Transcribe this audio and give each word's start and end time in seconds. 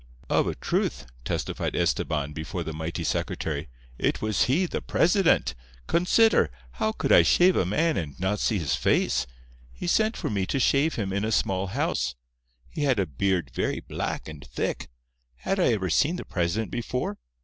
"Of 0.31 0.47
a 0.47 0.55
truth," 0.55 1.05
testified 1.23 1.73
Estebán 1.75 2.33
before 2.33 2.63
the 2.63 2.73
mighty 2.73 3.03
secretary, 3.03 3.69
"it 3.99 4.19
was 4.19 4.45
he, 4.45 4.65
the 4.65 4.81
president. 4.81 5.53
Consider!—how 5.85 6.93
could 6.93 7.11
I 7.11 7.21
shave 7.21 7.55
a 7.55 7.67
man 7.67 7.97
and 7.97 8.19
not 8.19 8.39
see 8.39 8.57
his 8.57 8.73
face? 8.73 9.27
He 9.71 9.85
sent 9.85 10.17
for 10.17 10.31
me 10.31 10.47
to 10.47 10.59
shave 10.59 10.95
him 10.95 11.13
in 11.13 11.23
a 11.23 11.31
small 11.31 11.67
house. 11.67 12.15
He 12.71 12.81
had 12.81 12.97
a 12.97 13.05
beard 13.05 13.51
very 13.53 13.79
black 13.81 14.27
and 14.27 14.43
thick. 14.43 14.87
Had 15.35 15.59
I 15.59 15.65
ever 15.71 15.91
seen 15.91 16.15
the 16.15 16.25
president 16.25 16.71
before? 16.71 17.19